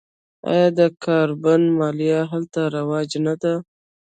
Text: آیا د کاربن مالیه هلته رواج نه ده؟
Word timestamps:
آیا 0.51 0.67
د 0.79 0.81
کاربن 1.03 1.61
مالیه 1.79 2.19
هلته 2.31 2.61
رواج 2.75 3.09
نه 3.25 3.33
ده؟ 3.41 3.53